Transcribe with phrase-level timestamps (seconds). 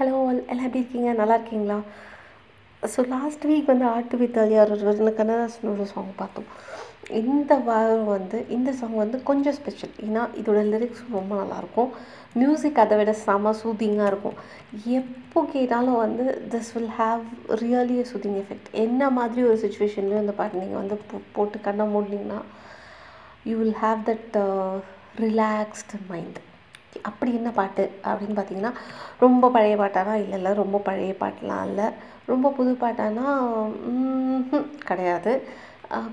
[0.00, 1.10] Hello all எல்லாம் எப்படி இருக்கீங்க?
[1.18, 1.76] நல்லா இருக்கீங்களா?
[2.82, 6.46] ஸோ லாஸ்ட் வீக் வந்து ஆட்டு வித் அலியார் ஒருவர்னு கண்ணதாசனோட சாங் பார்த்தோம்.
[7.22, 11.90] இந்த வாரம் வந்து இந்த சாங் வந்து கொஞ்சம் ஸ்பெஷல் ஏன்னா இதோட லிரிக்ஸ் ரொம்ப நல்லாயிருக்கும்.
[12.40, 14.38] மியூசிக் அதை விட செம சூதிங்காக இருக்கும்.
[15.00, 17.24] எப்போ கேட்டாலும் வந்து this will have
[17.64, 21.86] really uh soothing effect என்ன மாதிரி ஒரு சுச்சுவேஷன்லையும் அந்த பாட்டு நீங்கள் வந்து போ போட்டு கண்ணை
[21.96, 22.40] மூடினீங்கன்னா
[23.50, 24.38] you will have that
[25.26, 26.40] relaxed mind
[27.08, 28.72] அப்படி என்ன பாட்டு அப்படின்னு பார்த்தீங்கன்னா
[29.24, 31.88] ரொம்ப பழைய பாட்டானா இல்லை இல்லை ரொம்ப பழைய பாட்டெலாம் இல்லை.
[32.30, 33.26] ரொம்ப புது பாட்டானா
[34.88, 35.32] கிடையாது.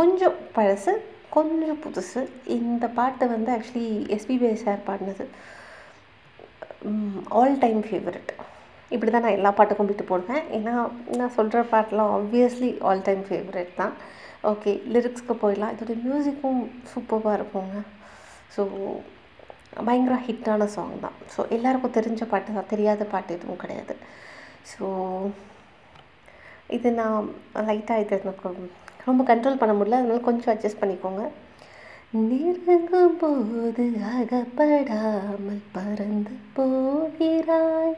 [0.00, 0.92] கொஞ்சம் பழசு
[1.36, 2.20] கொஞ்சம் புதுசு.
[2.58, 5.26] இந்த பாட்டு வந்து ஆக்சுவலி எஸ்பிபிஐ சார் பாடினது
[7.40, 8.32] ஆல் டைம் ஃபேவரட்
[8.94, 10.44] இப்படி தான் நான் எல்லா பாட்டுக்கும் விட்டு போடுவேன்.
[10.58, 10.74] ஏன்னா
[11.18, 13.94] நான் சொல்கிற பாட்டெலாம் ஆப்வியஸ்லி ஆல் டைம் ஃபேவரட் தான்.
[14.50, 15.72] ஓகே லிரிக்ஸ்க்கு போயிடலாம்.
[15.74, 16.60] இதோட மியூசிக்கும்
[16.92, 17.80] சூப்பராக இருக்குங்க.
[18.54, 18.62] ஸோ
[19.86, 21.16] பயங்கர ஹிட்டான சாங் தான்.
[21.34, 22.70] ஸோ எல்லாருக்கும் தெரிஞ்ச பாட்டு தான்.
[22.72, 23.94] தெரியாத பாட்டு எதுவும் கிடையாது.
[24.70, 24.86] ஸோ
[26.76, 27.28] இது நான்
[27.68, 28.48] லைட்டாக இது எனக்கு
[29.08, 30.00] ரொம்ப கண்ட்ரோல் பண்ண முடியல.
[30.00, 31.24] அதனால கொஞ்சம் அட்ஜஸ்ட் பண்ணிக்கோங்க.
[32.28, 33.84] நெருங்கும் போது
[34.16, 37.96] அகப்படாமல் பறந்து போகிறாய்.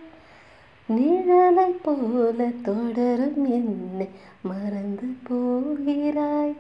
[0.89, 4.09] நிழலை போல தொடரும் என்னை
[4.51, 6.55] மறந்து போகிறாய்.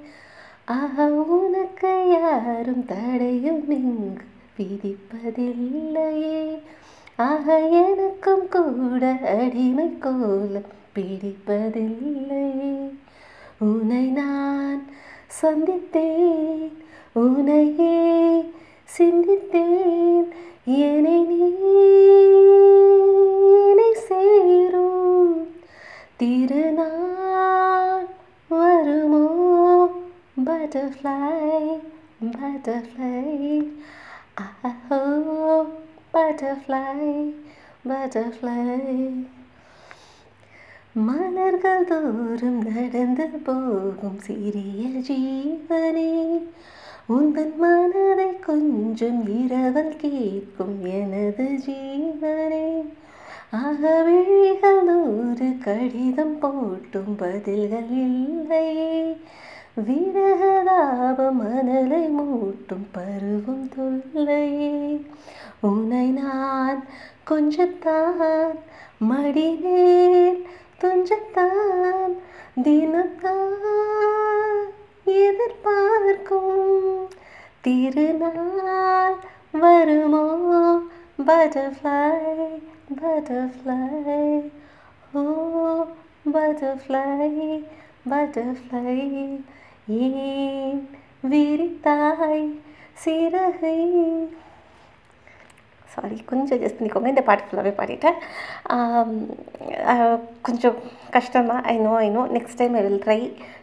[0.77, 4.27] ஆஹா உனக்கு யாரும் தடையும் இங்கு
[4.61, 6.61] பிடிப்பதில்லையே
[7.17, 12.91] ஆக எனக்கும் கூட அடிமை கோலம் பிடிப்பதில்லையே
[13.59, 14.83] உனை நான்
[15.43, 16.73] சந்தித்தேன்
[17.15, 18.51] உனையே
[18.99, 20.29] சிந்தித்தேன்
[20.65, 21.49] என்னை நீ
[23.93, 25.47] சேரும்.
[26.17, 28.09] திருநாள்
[28.49, 29.27] வருமோ?
[30.45, 31.19] பட்டர்ஃப்ளை
[32.41, 33.69] பட்டர்ஃப்ளை
[34.41, 35.01] ஆஹோ
[36.13, 36.85] பட்டர்ஃப்ளை
[37.89, 38.59] பட்டர்ஃப்ளை
[40.93, 46.13] மலர்கள் தோறும் நடந்து போகும் சிறிய ஜீவனே
[47.09, 52.67] உந்தன் மனதை கொஞ்சம் இரவல் கேட்கும் எனது ஜீவனே.
[53.53, 59.17] அகவிழிகள் நூறு கடிதம் போட்டும் பதில்கள் இல்லையே.
[59.87, 63.60] விரகதாப மணலை மூட்டும் பருவம்
[67.31, 68.59] கொஞ்சத்தான்
[69.11, 70.45] மடினேன்
[70.81, 72.13] துஞ்சத்தான்
[72.63, 74.67] தினத்தான்
[75.05, 77.09] எதிர்பார்க்கும்.
[77.61, 79.17] திருநாள்
[79.53, 80.27] வருமோ?
[81.27, 82.63] Butterfly
[83.03, 84.51] butterfly.
[85.13, 85.23] ஓ
[86.33, 87.65] பட்டர்ஃப்ளை
[88.11, 89.41] பட்டர்ஃப்ளை.
[89.89, 90.89] ஏன்
[91.31, 92.61] விரித்தாய்
[92.93, 93.79] சிறகை?
[95.95, 97.13] சாரி கொஞ்சம் ஜஸ்ட் பண்ணிக்கோங்க.
[97.15, 98.19] இந்த பாட்டு ஃபுல்லாகவே பாடிட்டேன்.
[100.49, 100.77] கொஞ்சம்
[101.17, 103.21] கஷ்டமாக I know I know next time I will try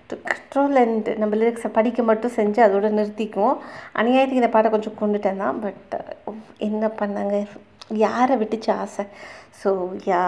[0.09, 3.57] to control and நம்ம லிரிக்ஸை படிக்க மட்டும் செஞ்சு அதோட நிறுத்திக்குவோம்.
[4.01, 5.95] அநியாயத்துக்கு இந்த பாட்டை கொஞ்சம் கொண்டுட்டேன் தான் பட்
[6.69, 7.35] என்ன பண்ணாங்க?
[8.05, 9.05] யாரை விட்டுச்சு ஆசை?
[9.61, 9.71] So
[10.11, 10.23] ya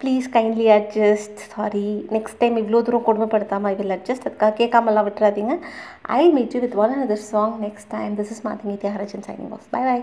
[0.00, 1.84] please kindly adjust sorry
[2.14, 5.54] next time இவ்வளோ தூரம் கொடுமைப்படுத்தாமல் ஐ வில் அட்ஜஸ்ட் அதுக்காக கேட்காமலாம் விட்டுறாதீங்க.
[6.20, 9.68] I meet you with one another song next time this is Mathangi Thyagarajan signing off
[9.76, 10.00] bye bye